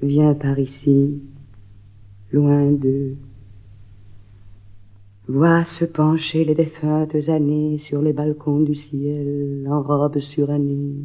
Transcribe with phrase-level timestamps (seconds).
[0.00, 1.20] Viens par ici,
[2.32, 3.16] loin d'eux.
[5.26, 11.02] Vois se pencher les défuntes années sur les balcons du ciel en robe surannée.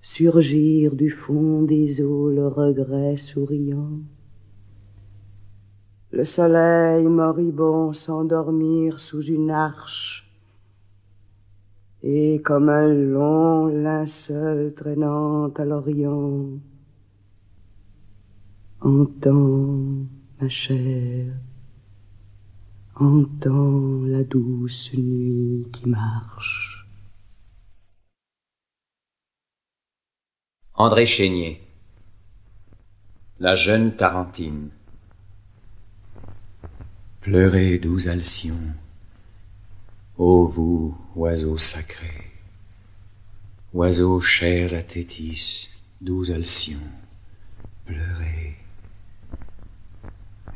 [0.00, 3.98] Surgir du fond des eaux le regret souriant.
[6.12, 10.30] Le soleil moribond s'endormir sous une arche
[12.04, 16.50] et comme un long linceul traînant à l'Orient,
[18.84, 20.06] entends
[20.38, 21.32] ma chère,
[22.96, 26.86] entends la douce nuit qui marche.
[30.74, 31.62] André Chénier.
[33.40, 34.68] La jeune Tarentine.
[37.22, 38.74] Pleurez, doux Alcyon,
[40.18, 42.32] ô vous, oiseaux sacrés,
[43.72, 45.70] oiseaux chers à Thétis,
[46.02, 46.80] doux Alcyon,
[47.86, 48.43] pleurez.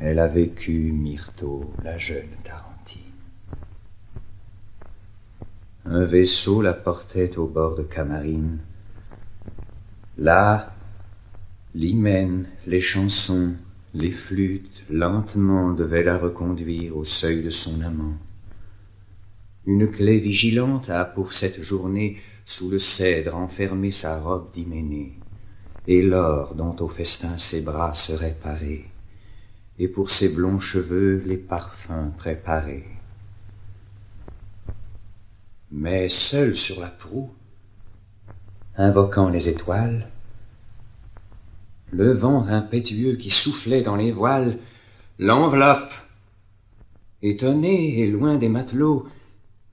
[0.01, 3.03] Elle a vécu, Myrto, la jeune Tarentine.
[5.85, 8.61] Un vaisseau la portait au bord de Camarine.
[10.17, 10.73] Là,
[11.75, 13.57] l'hymen, les chansons,
[13.93, 18.19] les flûtes lentement devaient la reconduire au seuil de son amant.
[19.67, 25.19] Une clé vigilante a pour cette journée sous le cèdre enfermé sa robe d'hyménée,
[25.89, 28.87] et l'or dont au festin ses bras seraient parés
[29.79, 32.87] et pour ses blonds cheveux les parfums préparés.
[35.70, 37.31] Mais seul sur la proue,
[38.77, 40.09] invoquant les étoiles,
[41.91, 44.59] le vent impétueux qui soufflait dans les voiles
[45.19, 45.92] l'enveloppe.
[47.23, 49.09] Étonnée et loin des matelots,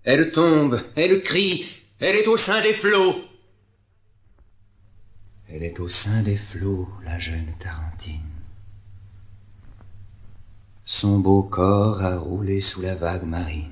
[0.03, 1.66] elle tombe, elle crie,
[2.00, 3.16] elle est au sein des flots.
[5.47, 8.34] Elle est au sein des flots, la jeune Tarentine.
[10.88, 13.72] Son beau corps a roulé sous la vague marine.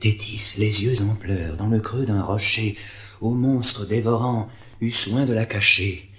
[0.00, 2.76] Tétis, les yeux en pleurs, dans le creux d'un rocher,
[3.20, 4.48] au monstre dévorant,
[4.80, 6.10] eut soin de la cacher.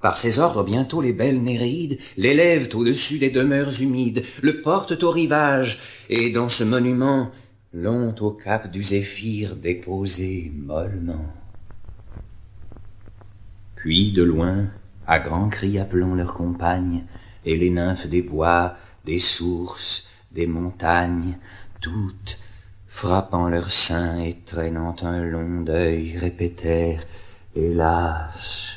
[0.00, 5.10] Par ses ordres, bientôt les belles Néréides l'élèvent au-dessus des demeures humides, le portent au
[5.10, 7.32] rivage, et dans ce monument
[7.72, 11.34] l'ont au cap du zéphyr déposé mollement.
[13.74, 14.68] Puis, de loin,
[15.08, 17.04] à grands cris appelant leurs compagnes,
[17.46, 21.38] et les nymphes des bois, des sources, des montagnes,
[21.80, 22.38] toutes,
[22.88, 27.04] frappant leurs seins et traînant un long deuil, répétèrent
[27.54, 28.76] Hélas,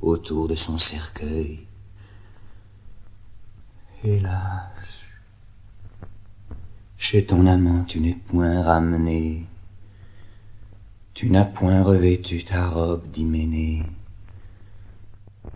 [0.00, 1.60] autour de son cercueil.
[4.02, 5.04] Hélas,
[6.98, 9.46] chez ton amant tu n'es point ramené,
[11.14, 13.84] tu n'as point revêtu ta robe d'hyménée.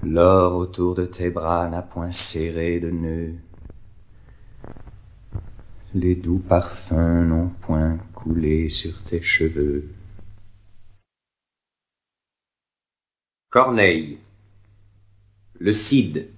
[0.02, 3.34] L'or autour de tes bras n'a point serré de nœuds.
[5.94, 9.88] Les doux parfums n'ont point coulé sur tes cheveux.
[13.48, 14.18] Corneille
[15.58, 16.28] Le Cid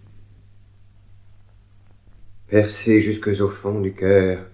[2.47, 4.47] Percé jusque au fond du cœur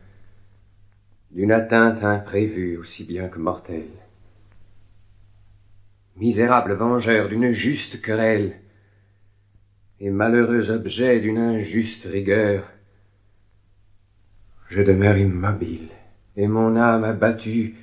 [1.31, 3.91] d'une atteinte imprévue aussi bien que mortelle.
[6.16, 8.60] Misérable vengeur d'une juste querelle,
[10.00, 12.65] et malheureux objet d'une injuste rigueur,
[14.69, 15.88] je demeure immobile,
[16.37, 17.77] et mon âme abattue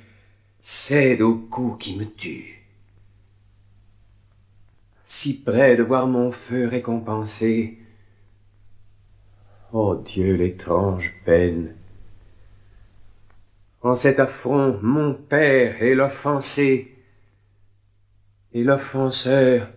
[0.60, 2.62] cède au coup qui me tue.
[5.04, 7.78] Si près de voir mon feu récompensé,
[9.72, 11.74] ô Dieu, l'étrange peine!
[13.82, 16.96] En cet affront, mon père est l'offensé,
[18.52, 19.68] et l'offenseur,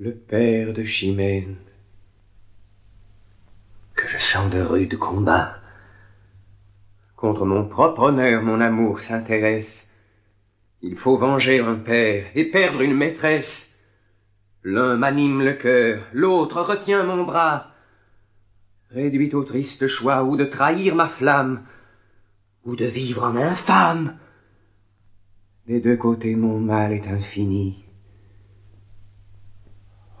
[0.00, 1.56] le père de Chimène.
[3.96, 5.56] Que je sens de rudes combats.
[7.16, 9.90] Contre mon propre honneur, mon amour s'intéresse.
[10.82, 13.76] Il faut venger un père et perdre une maîtresse.
[14.62, 17.72] L'un m'anime le cœur, l'autre retient mon bras.
[18.90, 21.64] Réduit au triste choix ou de trahir ma flamme,
[22.64, 24.16] ou de vivre en infâme.
[25.66, 27.87] Des deux côtés mon mal est infini.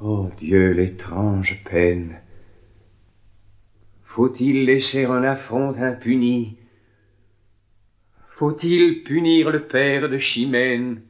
[0.00, 2.20] Ô Dieu, l'étrange peine!
[4.04, 6.56] Faut-il laisser un affront impuni?
[8.36, 11.02] Faut-il punir le père de Chimène?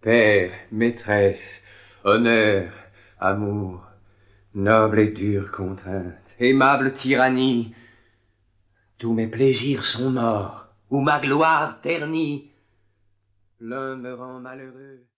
[0.00, 1.60] Père, maîtresse,
[2.02, 2.72] honneur,
[3.20, 3.86] amour,
[4.54, 7.74] noble et dure contrainte, aimable tyrannie,
[8.96, 12.52] tous mes plaisirs sont morts, ou ma gloire ternie.
[13.60, 15.04] L'un me rend malheureux,